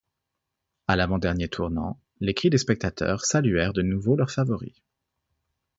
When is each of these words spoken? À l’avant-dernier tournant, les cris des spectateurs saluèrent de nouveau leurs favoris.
À 0.87 0.95
l’avant-dernier 0.95 1.47
tournant, 1.47 1.99
les 2.21 2.33
cris 2.33 2.49
des 2.49 2.57
spectateurs 2.57 3.23
saluèrent 3.23 3.71
de 3.71 3.83
nouveau 3.83 4.15
leurs 4.15 4.31
favoris. 4.31 4.73